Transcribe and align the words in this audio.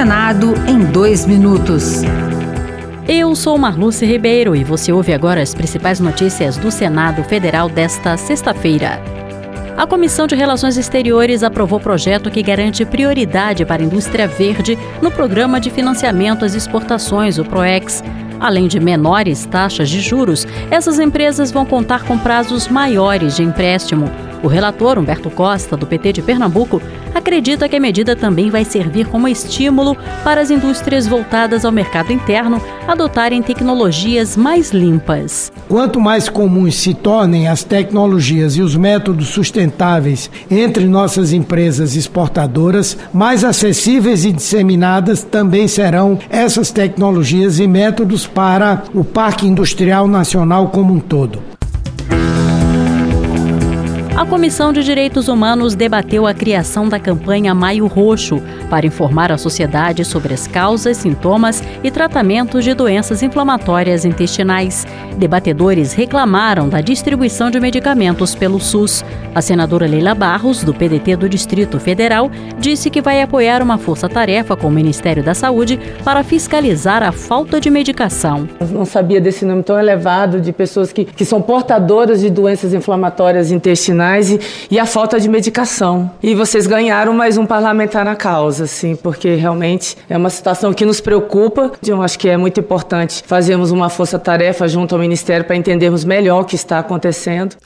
Senado 0.00 0.54
em 0.66 0.82
dois 0.82 1.26
minutos. 1.26 2.00
Eu 3.06 3.36
sou 3.36 3.58
Marluce 3.58 4.06
Ribeiro 4.06 4.56
e 4.56 4.64
você 4.64 4.90
ouve 4.90 5.12
agora 5.12 5.42
as 5.42 5.54
principais 5.54 6.00
notícias 6.00 6.56
do 6.56 6.70
Senado 6.70 7.22
Federal 7.22 7.68
desta 7.68 8.16
sexta-feira. 8.16 8.98
A 9.76 9.86
Comissão 9.86 10.26
de 10.26 10.34
Relações 10.34 10.78
Exteriores 10.78 11.42
aprovou 11.42 11.78
projeto 11.78 12.30
que 12.30 12.42
garante 12.42 12.82
prioridade 12.86 13.66
para 13.66 13.82
a 13.82 13.84
indústria 13.84 14.26
verde 14.26 14.78
no 15.02 15.10
Programa 15.10 15.60
de 15.60 15.68
Financiamento 15.68 16.46
às 16.46 16.54
Exportações, 16.54 17.36
o 17.36 17.44
PROEX. 17.44 18.02
Além 18.40 18.68
de 18.68 18.80
menores 18.80 19.44
taxas 19.44 19.90
de 19.90 20.00
juros, 20.00 20.48
essas 20.70 20.98
empresas 20.98 21.52
vão 21.52 21.66
contar 21.66 22.04
com 22.04 22.16
prazos 22.16 22.68
maiores 22.68 23.36
de 23.36 23.42
empréstimo. 23.42 24.10
O 24.42 24.48
relator, 24.48 24.98
Humberto 24.98 25.28
Costa, 25.28 25.76
do 25.76 25.86
PT 25.86 26.14
de 26.14 26.22
Pernambuco, 26.22 26.80
acredita 27.14 27.68
que 27.68 27.76
a 27.76 27.80
medida 27.80 28.14
também 28.16 28.50
vai 28.50 28.64
servir 28.64 29.06
como 29.06 29.28
estímulo 29.28 29.96
para 30.24 30.40
as 30.40 30.50
indústrias 30.50 31.06
voltadas 31.06 31.64
ao 31.64 31.72
mercado 31.72 32.12
interno 32.12 32.60
adotarem 32.86 33.42
tecnologias 33.42 34.36
mais 34.36 34.70
limpas. 34.70 35.52
Quanto 35.68 36.00
mais 36.00 36.28
comuns 36.28 36.74
se 36.74 36.94
tornem 36.94 37.46
as 37.46 37.62
tecnologias 37.62 38.56
e 38.56 38.62
os 38.62 38.74
métodos 38.74 39.28
sustentáveis 39.28 40.30
entre 40.50 40.86
nossas 40.86 41.32
empresas 41.32 41.94
exportadoras, 41.96 42.96
mais 43.12 43.44
acessíveis 43.44 44.24
e 44.24 44.32
disseminadas 44.32 45.22
também 45.22 45.68
serão 45.68 46.18
essas 46.28 46.70
tecnologias 46.70 47.58
e 47.58 47.66
métodos 47.66 48.26
para 48.26 48.82
o 48.94 49.04
Parque 49.04 49.46
Industrial 49.46 50.08
Nacional 50.08 50.68
como 50.68 50.92
um 50.92 51.00
todo. 51.00 51.59
A 54.20 54.26
Comissão 54.26 54.70
de 54.70 54.84
Direitos 54.84 55.28
Humanos 55.28 55.74
debateu 55.74 56.26
a 56.26 56.34
criação 56.34 56.86
da 56.86 57.00
campanha 57.00 57.54
Maio 57.54 57.86
Roxo 57.86 58.38
para 58.68 58.84
informar 58.84 59.32
a 59.32 59.38
sociedade 59.38 60.04
sobre 60.04 60.34
as 60.34 60.46
causas, 60.46 60.98
sintomas 60.98 61.62
e 61.82 61.90
tratamentos 61.90 62.62
de 62.62 62.74
doenças 62.74 63.22
inflamatórias 63.22 64.04
intestinais. 64.04 64.86
Debatedores 65.16 65.94
reclamaram 65.94 66.68
da 66.68 66.82
distribuição 66.82 67.50
de 67.50 67.58
medicamentos 67.58 68.34
pelo 68.34 68.60
SUS. 68.60 69.02
A 69.34 69.40
senadora 69.40 69.86
Leila 69.86 70.14
Barros, 70.14 70.62
do 70.62 70.74
PDT 70.74 71.16
do 71.16 71.26
Distrito 71.26 71.80
Federal, 71.80 72.30
disse 72.58 72.90
que 72.90 73.00
vai 73.00 73.22
apoiar 73.22 73.62
uma 73.62 73.78
força-tarefa 73.78 74.54
com 74.54 74.68
o 74.68 74.70
Ministério 74.70 75.22
da 75.22 75.32
Saúde 75.32 75.80
para 76.04 76.22
fiscalizar 76.22 77.02
a 77.02 77.10
falta 77.10 77.58
de 77.58 77.70
medicação. 77.70 78.46
Eu 78.60 78.66
não 78.68 78.84
sabia 78.84 79.18
desse 79.18 79.46
número 79.46 79.64
tão 79.64 79.78
elevado 79.78 80.42
de 80.42 80.52
pessoas 80.52 80.92
que, 80.92 81.06
que 81.06 81.24
são 81.24 81.40
portadoras 81.40 82.20
de 82.20 82.28
doenças 82.28 82.74
inflamatórias 82.74 83.50
intestinais 83.50 84.09
e, 84.18 84.40
e 84.70 84.78
a 84.78 84.86
falta 84.86 85.20
de 85.20 85.28
medicação. 85.28 86.10
E 86.22 86.34
vocês 86.34 86.66
ganharam 86.66 87.12
mais 87.12 87.38
um 87.38 87.46
parlamentar 87.46 88.04
na 88.04 88.16
causa, 88.16 88.64
assim, 88.64 88.96
porque 88.96 89.34
realmente 89.34 89.96
é 90.08 90.16
uma 90.16 90.30
situação 90.30 90.72
que 90.72 90.84
nos 90.84 91.00
preocupa. 91.00 91.72
Eu 91.86 92.02
acho 92.02 92.18
que 92.18 92.28
é 92.28 92.36
muito 92.36 92.58
importante 92.58 93.22
fazermos 93.26 93.70
uma 93.70 93.88
força-tarefa 93.88 94.66
junto 94.66 94.94
ao 94.94 95.00
Ministério 95.00 95.44
para 95.44 95.56
entendermos 95.56 96.04
melhor 96.04 96.42
o 96.42 96.44
que 96.44 96.56
está 96.56 96.78
acontecendo. 96.78 97.56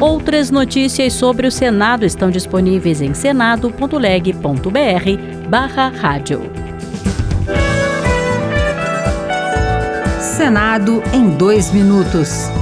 Outras 0.00 0.50
notícias 0.50 1.12
sobre 1.12 1.46
o 1.46 1.50
Senado 1.50 2.04
estão 2.04 2.30
disponíveis 2.30 3.00
em 3.00 3.14
senado.leg.br 3.14 5.48
barra 5.48 5.88
rádio. 5.88 6.42
Senado 10.20 11.02
em 11.12 11.30
dois 11.30 11.70
minutos. 11.70 12.61